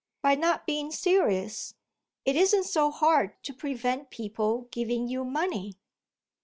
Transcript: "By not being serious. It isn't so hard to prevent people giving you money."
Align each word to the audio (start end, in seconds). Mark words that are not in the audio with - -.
"By 0.23 0.33
not 0.33 0.65
being 0.65 0.89
serious. 0.89 1.75
It 2.25 2.35
isn't 2.35 2.63
so 2.63 2.89
hard 2.89 3.33
to 3.43 3.53
prevent 3.53 4.09
people 4.09 4.67
giving 4.71 5.07
you 5.07 5.23
money." 5.23 5.75